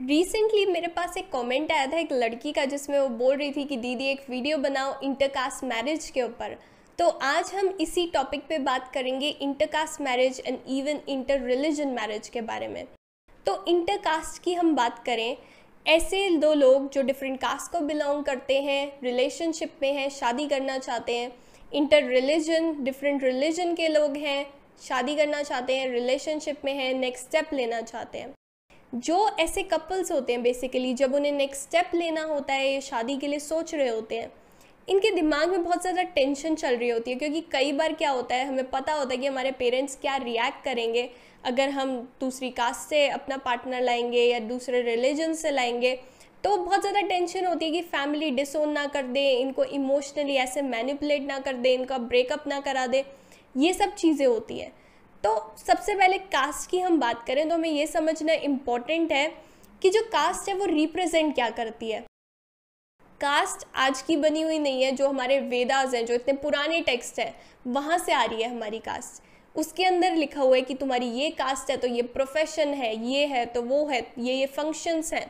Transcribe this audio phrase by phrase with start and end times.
[0.00, 3.64] Recently मेरे पास एक comment आया था एक लड़की का, जिसमें वो बोल रही थी
[3.64, 6.56] कि, दीदी, एक वीडियो बनाओ इंटरकास्ट मैरिज के ऊपर।
[6.98, 12.28] तो आज हम इसी टॉपिक पे बात करेंगे intercaste marriage and even inter religion marriage
[12.28, 12.84] के बारे में।
[13.46, 15.36] तो इंटरकास्ट की हम बात करें,
[15.86, 20.78] ऐसे दो लोग जो डिफरेंट कास्ट को बिलोंग करते हैं रिलेशनशिप में हैं, शादी करना
[20.78, 21.32] चाहते हैं
[21.72, 24.46] इंटर रिलीजन डिफरेंट रिलीजन के लोग हैं,
[24.82, 28.32] शादी करना चाहते हैं रिलेशनशिप में हैं नेक्स्ट स्टेप लेना चाहते हैं।
[28.94, 33.16] जो ऐसे कपल्स होते हैं बेसिकली जब उन्हें नेक्स्ट स्टेप लेना होता है या शादी
[33.16, 34.30] के लिए सोच रहे होते हैं,
[34.88, 38.34] इनके दिमाग में बहुत ज़्यादा टेंशन चल रही होती है, क्योंकि कई बार क्या होता
[38.34, 41.08] है, हमें पता होता है कि हमारे पेरेंट्स क्या रिएक्ट करेंगे,
[41.44, 45.98] अगर हम दूसरी कास्ट से अपना पार्टनर लाएँगे या दूसरे रिलीजन से लाएँगे
[46.44, 50.62] तो बहुत ज़्यादा टेंशन होती है कि फैमिली डिसोन ना कर दे, इनको इमोशनली ऐसे
[50.62, 53.04] मैनिपुलेट ना कर दे, इनका ब्रेकअप ना करा दे,
[53.56, 54.72] ये सब चीज़ें होती हैं।
[55.24, 59.26] तो सबसे पहले कास्ट की हम बात करें तो हमें ये समझना इंपॉर्टेंट है
[59.82, 62.00] कि जो कास्ट है वो रिप्रेजेंट क्या करती है।
[63.20, 67.18] कास्ट आज की बनी हुई नहीं है, जो हमारे वेदाज हैं, जो इतने पुराने टेक्स्ट
[67.20, 67.34] हैं,
[67.66, 69.22] वहाँ से आ रही है हमारी कास्ट
[69.54, 73.26] उसके अंदर लिखा हुआ है कि तुम्हारी ये कास्ट है तो ये प्रोफेशन है, ये
[73.26, 75.26] है तो वो है, ये ये फ़ंक्शंस हैं।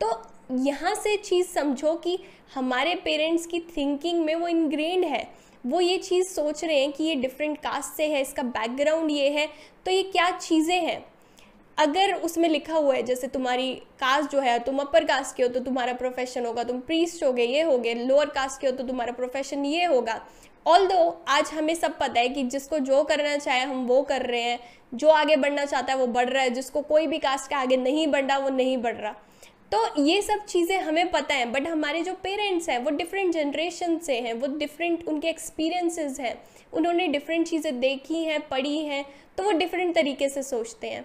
[0.00, 0.22] तो
[0.64, 2.18] यहाँ से चीज़ समझो कि
[2.54, 5.26] हमारे पेरेंट्स की थिंकिंग में वो इनग्रेंड है।
[5.64, 9.28] वो ये चीज़ सोच रहे हैं कि ये डिफरेंट कास्ट से है, इसका बैकग्राउंड ये
[9.30, 9.48] है
[9.86, 11.04] तो ये क्या चीज़ें हैं?
[11.78, 15.48] अगर उसमें लिखा हुआ है, जैसे तुम्हारी कास्ट जो है, तुम अपर कास्ट के हो
[15.48, 18.72] तो तुम्हारा प्रोफेशन होगा, तुम प्रीस्ट हो गए, ये हो गए लोअर कास्ट के हो
[18.72, 20.20] तो तुम्हारा प्रोफेशन ये होगा।
[20.66, 24.22] ऑल दो आज हमें सब पता है कि जिसको जो करना चाहे, हम वो कर
[24.22, 24.58] रहे हैं,
[24.94, 27.76] जो आगे बढ़ना चाहता है वो बढ़ रहा है, जिसको कोई भी कास्ट का आगे
[27.76, 29.14] नहीं बढ़ रहा, वो नहीं बढ़ रहा।
[29.72, 33.98] तो ये सब चीज़ें हमें पता है बट हमारे जो पेरेंट्स हैं, वो डिफरेंट जनरेशन
[33.98, 36.36] से हैं, वो डिफरेंट उनके एक्सपीरियंसेस हैं।
[36.72, 39.04] उन्होंने डिफरेंट चीज़ें देखी हैं, पढ़ी हैं
[39.38, 41.04] तो वो डिफरेंट तरीके से सोचते हैं।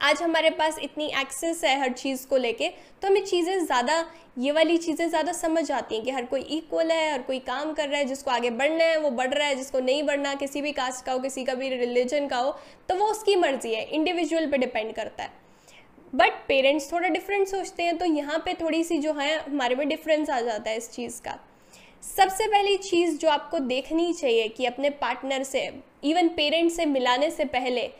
[0.00, 4.04] आज हमारे पास इतनी एक्सेस है हर चीज़ को लेके तो हमें चीज़ें ज़्यादा,
[4.38, 7.72] ये वाली चीज़ें ज़्यादा समझ आती हैं कि हर कोई इक्वल है, हर कोई काम
[7.72, 10.62] कर रहा है, जिसको आगे बढ़ना है, वो बढ़ रहा है, जिसको नहीं बढ़ना, किसी
[10.62, 12.56] भी कास्ट का हो, किसी का भी रिलीजन का हो
[12.88, 15.39] तो वो उसकी मर्ज़ी है इंडिविजुअल पे डिपेंड करता है।
[16.12, 19.88] बट पेरेंट्स थोड़ा डिफरेंट सोचते हैं तो यहाँ पे थोड़ी सी जो है, हमारे में
[19.88, 21.38] डिफरेंस आ जाता है इस चीज़ का।
[22.04, 25.70] सबसे पहली चीज़ जो आपको देखनी चाहिए कि अपने पार्टनर से
[26.04, 27.90] इवन पेरेंट्स से मिलाने से पहले,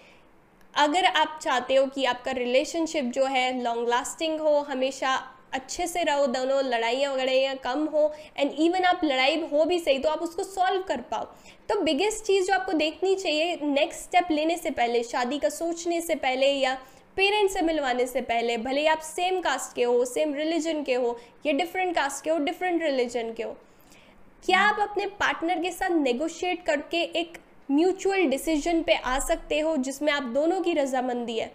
[0.75, 5.15] अगर आप चाहते हो कि आपका रिलेशनशिप जो है लॉन्ग लास्टिंग हो, हमेशा
[5.54, 9.99] अच्छे से रहो, दोनों लड़ाइयाँ वगड़ाइयाँ कम हो एंड इवन आप लड़ाई हो भी सही
[9.99, 11.25] तो आप उसको सॉल्व कर पाओ।
[11.69, 16.00] तो बिगेस्ट चीज़ जो आपको देखनी चाहिए नेक्स्ट स्टेप लेने से पहले, शादी का सोचने
[16.00, 16.78] से पहले या
[17.20, 20.94] पेरेंट्स से मिलवाने से पहले, भले ही आप सेम कास्ट के हो सेम रिलीजन के
[20.94, 23.50] हो, या डिफरेंट कास्ट के हो डिफरेंट रिलीजन के हो,
[24.44, 27.36] क्या आप अपने पार्टनर के साथ नेगोशिएट करके एक
[27.70, 31.53] म्यूचुअल डिसीज़न पे आ सकते हो जिसमें आप दोनों की रजामंदी है?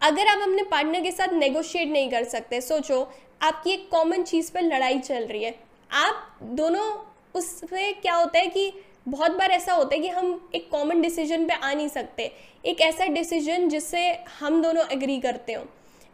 [0.00, 3.00] अगर आप अपने पार्टनर के साथ नेगोशिएट नहीं कर सकते, सोचो,
[3.42, 5.54] आपकी एक कॉमन चीज़ पर लड़ाई चल रही है।
[5.90, 6.90] आप दोनों
[7.34, 8.72] उसमें क्या होता है कि
[9.06, 12.30] बहुत बार ऐसा होता है कि हम एक कॉमन डिसीज़न पे आ नहीं सकते।
[12.64, 15.64] एक ऐसा डिसीज़न जिससे हम दोनों एग्री करते हो।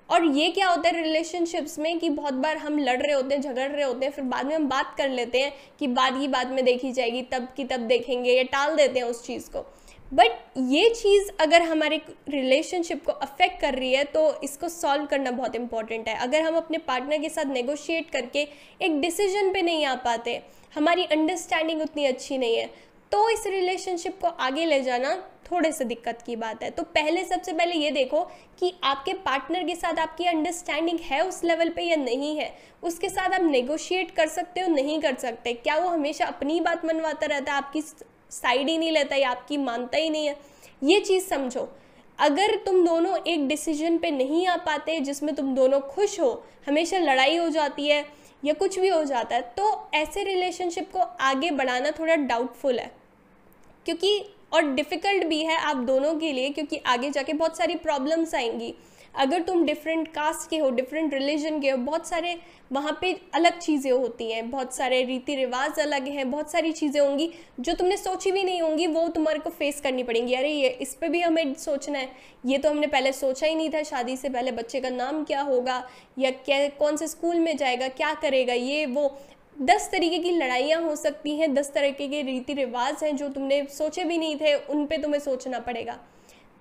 [0.09, 3.43] और ये क्या होता है रिलेशनशिप्स में कि बहुत बार हम लड़ रहे होते हैं,
[3.43, 6.29] झगड़ रहे होते हैं, फिर बाद में हम बात कर लेते हैं कि बाद की
[6.29, 9.67] बाद में देखी जाएगी, तब की तब देखेंगे या टाल देते हैं उस चीज़ को।
[10.11, 15.31] बट ये चीज़ अगर हमारे रिलेशनशिप को अफेक्ट कर रही है तो इसको सॉल्व करना
[15.31, 18.47] बहुत इंपॉर्टेंट है। अगर हम अपने पार्टनर के साथ नेगोशिएट करके
[18.81, 20.41] एक डिसीज़न पे नहीं आ पाते,
[20.75, 22.71] हमारी अंडरस्टैंडिंग उतनी अच्छी नहीं है
[23.13, 25.15] तो इस रिलेशनशिप को आगे ले जाना
[25.51, 28.21] थोड़े से दिक्कत की बात है। तो पहले सबसे पहले ये देखो
[28.59, 33.09] कि आपके पार्टनर के साथ आपकी अंडरस्टैंडिंग है उस लेवल पे या नहीं है। उसके
[33.09, 37.27] साथ आप नेगोशिएट कर सकते हो, नहीं कर सकते। क्या वो हमेशा अपनी बात मनवाता
[37.27, 37.59] रहता है?
[37.59, 37.83] आपकी
[38.31, 40.37] साइड ही नहीं लेता, या आपकी मानता ही नहीं है।
[40.83, 41.69] ये चीज़ समझो,
[42.19, 46.99] अगर तुम दोनों एक डिसीज़न पे नहीं आ पाते, जिसमें तुम दोनों खुश हो, हमेशा
[46.99, 48.05] लड़ाई हो जाती है
[48.45, 52.91] या कुछ भी हो जाता है तो ऐसे रिलेशनशिप को आगे बढ़ाना थोड़ा डाउटफुल है।
[53.87, 54.21] क्योंकि,
[54.53, 58.75] और डिफ़िकल्ट भी है आप दोनों के लिए, क्योंकि आगे जाके बहुत सारी प्रॉब्लम्स आएँगी।
[59.15, 62.37] अगर तुम डिफरेंट कास्ट के हो डिफरेंट रिलीजन के हो, बहुत सारे
[62.73, 67.01] वहाँ पे अलग चीज़ें होती हैं, बहुत सारे रीति रिवाज अलग हैं, बहुत सारी चीज़ें
[67.01, 67.31] होंगी
[67.61, 70.95] जो तुमने सोची भी नहीं होंगी, वो तुम्हारे को फेस करनी पड़ेंगी। अरे, ये इस
[70.95, 72.09] पर भी हमें सोचना है।
[72.47, 75.41] ये तो हमने पहले सोचा ही नहीं था, शादी से पहले बच्चे का नाम क्या
[75.41, 75.83] होगा,
[76.19, 79.19] या क्या, कौन से स्कूल में जाएगा, क्या करेगा, ये वो
[79.57, 83.65] दस तरीके की लड़ाइयाँ हो सकती हैं, दस तरीके के रीति रिवाज हैं जो तुमने
[83.71, 85.99] सोचे भी नहीं थे, उन पे तुम्हें सोचना पड़ेगा।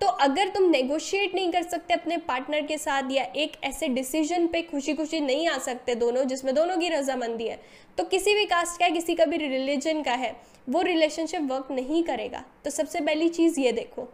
[0.00, 4.46] तो अगर तुम नेगोशिएट नहीं कर सकते अपने पार्टनर के साथ या एक ऐसे डिसीज़न
[4.46, 7.60] पे खुशी खुशी नहीं आ सकते दोनों, जिसमें दोनों की रजामंदी है
[7.98, 10.34] तो किसी भी कास्ट का है, किसी का भी रिलीजन का है,
[10.68, 14.08] वो रिलेशनशिप वर्क नहीं करेगा। तो सबसे पहली चीज़ ये देखो।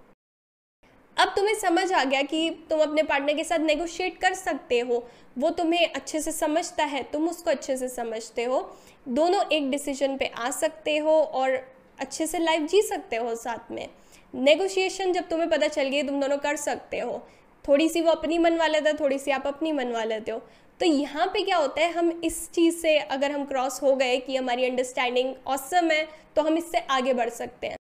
[1.17, 5.07] अब तुम्हें समझ आ गया कि तुम अपने पार्टनर के साथ नेगोशिएट कर सकते हो,
[5.39, 8.61] वो तुम्हें अच्छे से समझता है, तुम उसको अच्छे से समझते हो,
[9.09, 11.59] दोनों एक डिसीज़न पे आ सकते हो और
[11.99, 13.89] अच्छे से लाइफ जी सकते हो साथ में।
[14.35, 17.27] नेगोशिएशन जब तुम्हें पता चल गई तुम दोनों कर सकते हो।
[17.65, 20.39] थोड़ी सी वो अपनी मनवा लेता है थोड़ी सी आप अपनी मनवा लेते हो।
[20.81, 24.17] तो यहाँ पे क्या होता है, हम इस चीज़ से अगर हम क्रॉस हो गए
[24.19, 26.07] कि हमारी अंडरस्टैंडिंग औसम है
[26.37, 27.77] तो हम इससे आगे बढ़ सकते हैं।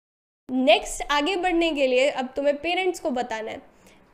[0.50, 3.62] नेक्स्ट आगे बढ़ने के लिए अब तुम्हें पेरेंट्स को बताना है।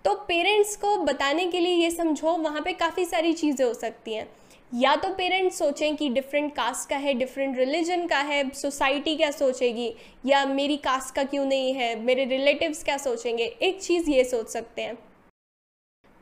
[0.06, 4.14] तो पेरेंट्स को बताने के लिए ये समझो, वहाँ पे काफ़ी सारी चीज़ें हो सकती
[4.14, 4.28] हैं।
[4.74, 9.32] या तो पेरेंट्स सोचें कि डिफरेंट कास्ट का है डिफरेंट रिलीजन का है सोसाइटी क्या
[9.32, 9.94] सोचेगी?
[10.26, 11.96] या मेरी कास्ट का क्यों नहीं है?
[12.00, 13.44] मेरे रिलेटिव्स क्या सोचेंगे?
[13.44, 14.98] एक चीज़ ये सोच सकते हैं।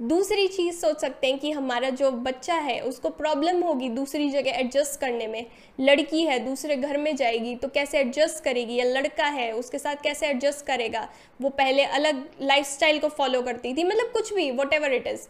[0.02, 4.52] दूसरी चीज़ सोच सकते हैं कि हमारा जो बच्चा है, उसको प्रॉब्लम होगी दूसरी जगह
[4.52, 5.46] एडजस्ट करने में।
[5.80, 8.76] लड़की है, दूसरे घर में जाएगी तो कैसे एडजस्ट करेगी?
[8.76, 11.08] या लड़का है, उसके साथ कैसे एडजस्ट करेगा?
[11.42, 15.28] वो पहले अलग लाइफस्टाइल को फॉलो करती थी मतलब कुछ भी वट एवर इट इज़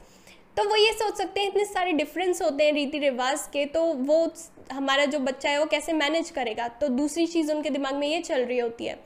[0.59, 3.83] तो वो ये सोच सकते हैं, इतने सारे डिफरेंस होते हैं रीति रिवाज के तो
[3.83, 4.17] वो
[4.71, 6.67] हमारा जो बच्चा है वो कैसे मैनेज करेगा?
[6.67, 8.97] तो दूसरी चीज़ उनके दिमाग में ये चल रही होती है।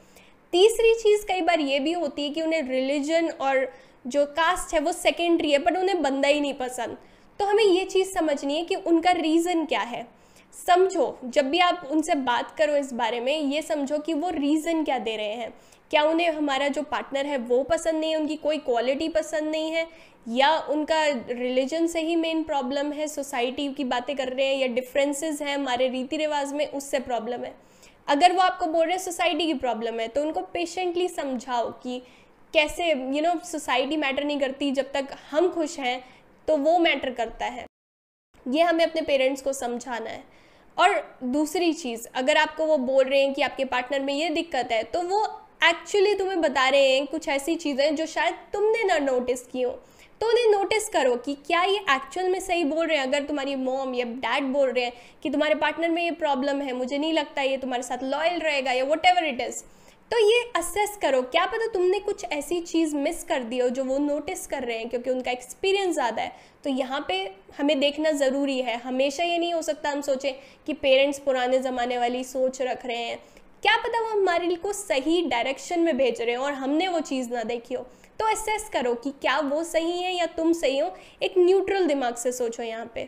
[0.54, 3.72] तीसरी चीज़ कई बार ये भी होती है कि उन्हें रिलीजन और
[4.08, 6.98] जो कास्ट है वो सेकेंडरी है पर उन्हें बंदा ही नहीं पसंद।
[7.40, 10.06] तो हमें ये चीज़ समझनी है कि उनका रीज़न क्या है।
[10.68, 14.84] समझो, जब भी आप उनसे बात करो इस बारे में, ये समझो कि वो रीज़न
[14.84, 15.54] क्या दे रहे हैं।
[15.92, 19.72] क्या उन्हें हमारा जो पार्टनर है वो पसंद नहीं है, उनकी कोई क्वालिटी पसंद नहीं
[19.72, 19.88] है,
[20.28, 24.68] या उनका रिलीजन से ही मेन प्रॉब्लम है सोसाइटी की बातें कर रहे हैं, या
[24.70, 27.54] डिफरेंसेस हैं हमारे रीति रिवाज में, उससे प्रॉब्लम है।
[28.08, 32.02] अगर वो आपको बोल रहे हैं सोसाइटी की प्रॉब्लम है तो उनको पेशेंटली समझाओ कि
[32.54, 36.04] कैसे यू नो सोसाइटी मैटर नहीं करती, जब तक हम खुश हैं
[36.48, 37.66] तो वो मैटर करता है।
[38.46, 40.24] ये हमें अपने पेरेंट्स को समझाना है।
[40.78, 44.72] और दूसरी चीज़, अगर आपको वो बोल रहे हैं कि आपके पार्टनर में ये दिक्कत
[44.72, 45.26] है तो वो
[45.64, 49.72] एक्चुअली तुम्हें बता रहे हैं कुछ ऐसी चीज़ें जो शायद तुमने ना नोटिस की हो।
[50.22, 53.56] तो उन्हें नोटिस करो कि क्या ये एक्चुअल में सही बोल रहे हैं। अगर तुम्हारी
[53.58, 54.94] मॉम या डैड बोल रहे हैं
[55.24, 58.72] कि तुम्हारे पार्टनर में ये प्रॉब्लम है, मुझे नहीं लगता ये तुम्हारे साथ लॉयल रहेगा
[58.72, 59.64] या वट एवर इट इज़
[60.12, 63.84] तो ये असेस करो। क्या पता तुमने कुछ ऐसी चीज़ मिस कर दी हो जो
[63.84, 66.32] वो नोटिस कर रहे हैं क्योंकि उनका एक्सपीरियंस ज़्यादा है।
[66.64, 67.16] तो यहाँ पे
[67.58, 70.34] हमें देखना ज़रूरी है। हमेशा ये नहीं हो सकता हम सोचें
[70.68, 73.20] कि पेरेंट्स पुराने ज़माने वाली सोच रख रहे हैं
[73.64, 77.00] क्या पता वो हमारे लिए को सही डायरेक्शन में भेज रहे हो और हमने वो
[77.02, 77.84] चीज़ ना देखी हो।
[78.20, 80.92] तो असेस करो कि क्या वो सही है या तुम सही हो।
[81.24, 83.08] एक न्यूट्रल दिमाग से सोचो यहाँ पे।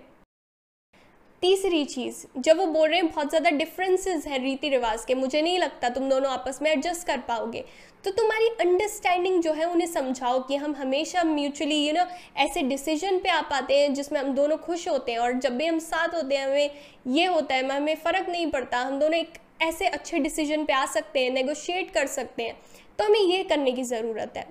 [1.42, 5.42] तीसरी चीज़, जब वो बोल रहे हैं, बहुत ज़्यादा डिफरेंसेस है रीति रिवाज के। मुझे
[5.42, 7.63] नहीं लगता तुम दोनों आपस में एडजस्ट कर पाओगे।
[8.06, 12.06] तो तुम्हारी अंडरस्टैंडिंग जो है उन्हें समझाओ कि हम हमेशा म्यूचुअली यू नो
[12.38, 15.66] ऐसे डिसीज़न पे आ पाते हैं जिसमें हम दोनों खुश होते हैं। और जब भी
[15.66, 16.69] हम साथ होते हैं, हमें
[17.08, 20.86] ये होता है, हमें फ़र्क नहीं पड़ता। हम दोनों एक ऐसे अच्छे डिसीज़न पे आ
[20.86, 22.56] सकते हैं नेगोशिएट कर सकते हैं।
[23.00, 24.48] तो हमें ये करने की ज़रूरत है।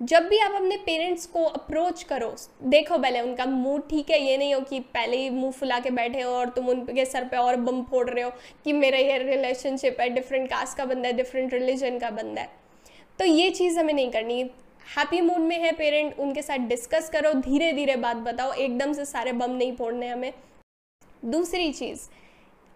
[0.00, 4.36] जब भी आप अपने पेरेंट्स को अप्रोच करो, देखो पहले उनका मूड ठीक है, ये
[4.36, 7.36] नहीं हो कि पहले ही मुँह फुला के बैठे हो और तुम उनके सर पे
[7.36, 8.30] और बम फोड़ रहे हो
[8.64, 12.50] कि मेरा ये रिलेशनशिप है डिफरेंट कास्ट का बंदा है डिफरेंट रिलीजन का बंदा है।
[13.18, 14.42] तो ये चीज़ हमें नहीं करनी।
[14.88, 19.04] हैप्पी मूड में है पेरेंट उनके साथ डिस्कस करो धीरे धीरे बात बताओ, एकदम से
[19.04, 20.32] सारे बम नहीं फोड़ने हमें।
[21.24, 22.08] दूसरी चीज़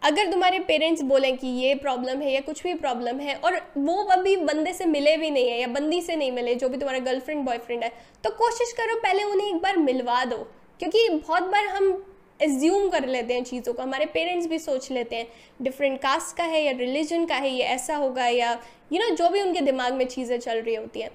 [0.02, 4.02] अगर तुम्हारे पेरेंट्स बोलें कि ये प्रॉब्लम है या कुछ भी प्रॉब्लम है और वो
[4.12, 6.98] अभी बंदे से मिले भी नहीं है या बंदी से नहीं मिले जो भी तुम्हारा
[7.00, 7.92] गर्लफ्रेंड बॉयफ्रेंड है
[8.24, 10.36] तो कोशिश करो पहले उन्हें एक बार मिलवा दो।
[10.80, 11.92] क्योंकि बहुत बार हम
[12.40, 15.26] एज्यूम कर लेते हैं चीज़ों को हमारे पेरेंट्स भी सोच लेते हैं
[15.62, 19.06] डिफरेंट कास्ट का है या रिलीजन का है ये ऐसा होगा या यू you नो
[19.06, 21.10] know, जो भी उनके दिमाग में चीज़ें चल रही होती हैं।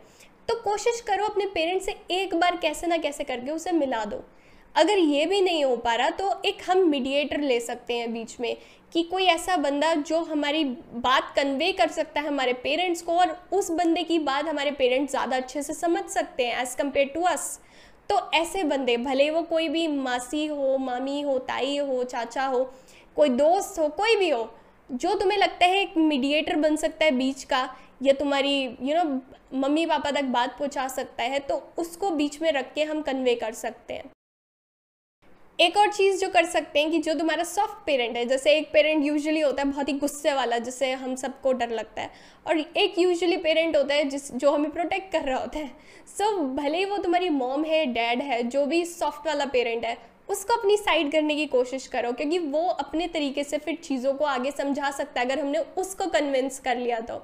[0.49, 4.23] तो कोशिश करो अपने पेरेंट्स से एक बार कैसे ना कैसे करके उसे मिला दो।
[4.75, 8.39] अगर ये भी नहीं हो पा रहा तो एक हम मीडिएटर ले सकते हैं बीच
[8.39, 8.55] में
[8.93, 10.63] कि कोई ऐसा बंदा जो हमारी
[11.03, 15.11] बात कन्वे कर सकता है हमारे पेरेंट्स को और उस बंदे की बात हमारे पेरेंट्स
[15.11, 17.59] ज़्यादा अच्छे से समझ सकते हैं एज़ कंपेयर टू अस
[18.09, 22.63] तो ऐसे बंदे, भले वो कोई भी मासी हो, मामी हो, ताई हो, चाचा हो,
[23.15, 24.49] कोई दोस्त हो, कोई भी हो,
[24.89, 27.69] जो तुम्हें लगता है एक मीडिएटर बन सकता है बीच का,
[28.03, 29.03] या तुम्हारी यू नो
[29.59, 33.35] मम्मी पापा तक बात पहुँचा सकता है तो उसको बीच में रख के हम कन्वे
[33.35, 34.11] कर सकते हैं।
[35.59, 38.71] एक और चीज़ जो कर सकते हैं कि जो तुम्हारा सॉफ्ट पेरेंट है जैसे एक
[38.71, 42.09] पेरेंट यूजुअली होता है बहुत ही गुस्से वाला जिससे हम सबको डर लगता है
[42.47, 45.67] और एक यूजुअली पेरेंट होता है जिस जो हमें प्रोटेक्ट कर रहा होता है।
[46.07, 49.85] सो so, भले ही वो तुम्हारी मॉम है डैड है जो भी सॉफ्ट वाला पेरेंट
[49.85, 49.97] है
[50.29, 54.25] उसको अपनी साइड करने की कोशिश करो क्योंकि वो अपने तरीके से फिर चीज़ों को
[54.25, 57.17] आगे समझा सकता है अगर हमने उसको कन्विंस कर लिया तो।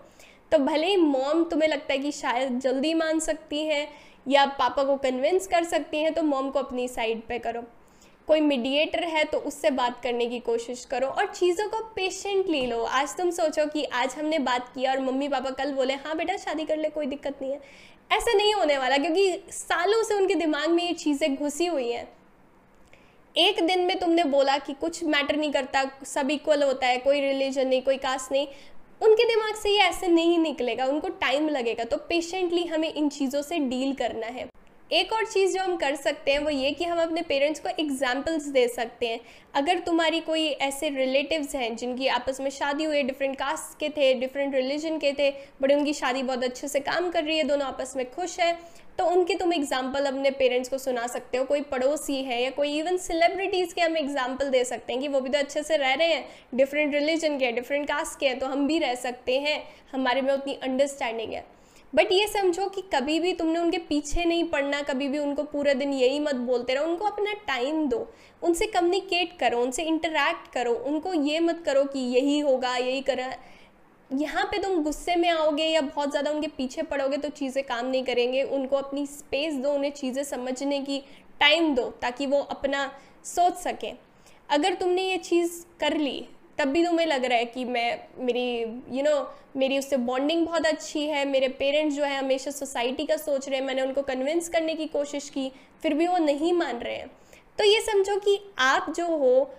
[0.51, 3.87] तो भले ही मॉम तुम्हें लगता है कि शायद जल्दी मान सकती हैं
[4.27, 7.63] या पापा को कन्विंस कर सकती हैं तो मॉम को अपनी साइड पे करो।
[8.27, 12.81] कोई मीडिएटर है तो उससे बात करने की कोशिश करो और चीज़ों को पेशेंटली लो।
[12.81, 16.37] आज तुम सोचो कि आज हमने बात किया और मम्मी पापा कल बोले हाँ बेटा,
[16.37, 17.59] शादी कर ले, कोई दिक्कत नहीं है।
[18.11, 22.07] ऐसा नहीं होने वाला, क्योंकि सालों से उनके दिमाग में ये चीज़ें घुसी हुई हैं।
[23.35, 27.21] एक दिन में तुमने बोला कि कुछ मैटर नहीं करता, सब इक्वल होता है, कोई
[27.21, 28.47] रिलीजन नहीं, कोई कास्ट नहीं।
[29.01, 33.41] उनके दिमाग से ये ऐसे नहीं निकलेगा, उनको टाइम लगेगा। तो पेशेंटली हमें इन चीज़ों
[33.41, 34.47] से डील करना है।
[34.91, 37.69] एक और चीज़ जो हम कर सकते हैं, वो ये कि हम अपने पेरेंट्स को
[37.79, 39.19] एग्जाम्पल्स दे सकते हैं।
[39.55, 44.13] अगर तुम्हारी कोई ऐसे रिलेटिव्स हैं, जिनकी आपस में शादी हुई डिफरेंट कास्ट के थे
[44.15, 45.29] डिफरेंट रिलीजन के थे
[45.61, 48.57] बट उनकी शादी बहुत अच्छे से काम कर रही है, दोनों आपस में खुश हैं
[48.97, 52.77] तो उनके तुम एग्ज़ाम्पल अपने पेरेंट्स को सुना सकते हो। कोई पड़ोसी है या कोई
[52.79, 55.93] इवन सेलिब्रिटीज़ के हम एग्ज़ाम्पल दे सकते हैं कि वो भी तो अच्छे से रह
[55.93, 59.39] रहे हैं डिफरेंट रिलीजन के हैं डिफरेंट कास्ट के हैं तो हम भी रह सकते
[59.39, 61.43] हैं। हमारे में उतनी अंडरस्टैंडिंग है।
[61.93, 65.73] बट ये समझो कि कभी भी तुमने उनके पीछे नहीं पड़ना, कभी भी उनको पूरे
[65.73, 68.07] दिन यही मत बोलते रहो। उनको अपना टाइम दो।
[68.41, 73.19] उनसे कम्युनिकेट करो, उनसे इंटरेक्ट करो। उनको ये मत करो कि यही होगा, यही कर।
[74.09, 77.85] यहाँ पे तुम गुस्से में आओगे या बहुत ज़्यादा उनके पीछे पड़ोगे तो चीज़ें काम
[77.85, 80.99] नहीं करेंगे। उनको अपनी स्पेस दो, उन्हें चीज़ें समझने की
[81.39, 82.89] टाइम दो ताकि वो अपना
[83.25, 83.93] सोच सकें।
[84.49, 86.27] अगर तुमने ये चीज़ कर ली
[86.61, 89.25] तब भी तुम्हें लग रहा है कि मैं मेरी यू you नो know,
[89.57, 93.59] मेरी उससे बॉन्डिंग बहुत अच्छी है मेरे पेरेंट्स जो है हमेशा सोसाइटी का सोच रहे
[93.59, 95.51] हैं मैंने उनको कन्विंस करने की कोशिश की
[95.81, 97.07] फिर भी वो नहीं मान रहे हैं।
[97.57, 99.51] तो ये समझो कि आप जो हो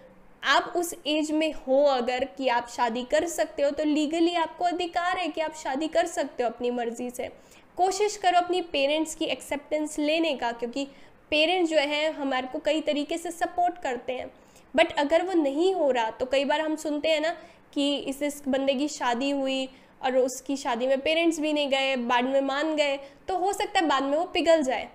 [0.44, 4.64] आप उस एज में हो अगर कि आप शादी कर सकते हो तो लीगली आपको
[4.64, 7.28] अधिकार है कि आप शादी कर सकते हो अपनी मर्ज़ी से।
[7.76, 10.84] कोशिश करो अपनी पेरेंट्स की एक्सेप्टेंस लेने का क्योंकि
[11.30, 14.30] पेरेंट्स जो हैं हमारे को कई तरीके से सपोर्ट करते हैं।
[14.74, 17.36] बट अगर वो नहीं हो रहा तो कई बार हम सुनते हैं ना
[17.74, 19.68] कि इस इस बंदे की शादी हुई
[20.02, 22.96] और उसकी शादी में पेरेंट्स भी नहीं गए, बाद में मान गए
[23.28, 24.88] तो हो सकता है बाद में वो पिघल जाए।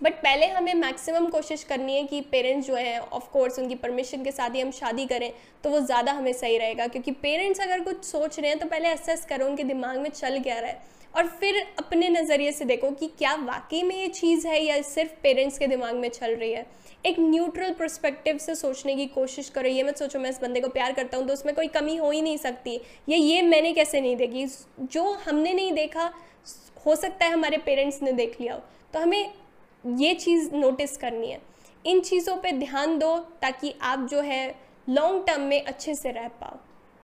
[0.00, 4.24] बट पहले हमें मैक्सिमम कोशिश करनी है कि पेरेंट्स जो हैं ऑफ़ कोर्स उनकी परमिशन
[4.24, 5.32] के साथ ही हम शादी करें
[5.64, 8.88] तो वो ज़्यादा हमें सही रहेगा। क्योंकि पेरेंट्स अगर कुछ सोच रहे हैं तो पहले
[8.88, 12.90] असेस करो, उनके दिमाग में चल क्या रहा है। और फिर अपने नज़रिए से देखो
[12.90, 16.52] कि क्या वाकई में ये चीज़ है या सिर्फ़ पेरेंट्स के दिमाग में चल रही
[16.52, 16.66] है?
[17.06, 20.68] एक न्यूट्रल परस्पेक्टिव से सोचने की कोशिश करो, ये मत सोचो मैं इस बंदे को
[20.68, 22.74] प्यार करता हूँ तो उसमें कोई कमी हो ही नहीं सकती।
[23.08, 24.46] या ये मैंने कैसे नहीं देखी?
[24.82, 26.12] जो हमने नहीं देखा,
[26.86, 28.60] हो सकता है हमारे पेरेंट्स ने देख लिया हो।
[28.94, 29.32] तो हमें
[29.84, 31.40] ये चीज़ नोटिस करनी है।
[31.86, 34.54] इन चीज़ों पे ध्यान दो ताकि आप जो है
[34.88, 36.58] लॉन्ग टर्म में अच्छे से रह पाओ।